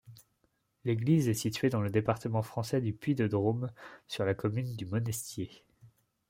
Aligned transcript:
L'église 0.83 1.29
est 1.29 1.35
située 1.35 1.69
dans 1.69 1.81
le 1.81 1.91
département 1.91 2.41
français 2.41 2.81
du 2.81 2.91
Puy-de-Dôme, 2.91 3.69
sur 4.07 4.25
la 4.25 4.33
commune 4.33 4.75
du 4.75 4.87
Monestier. 4.87 5.63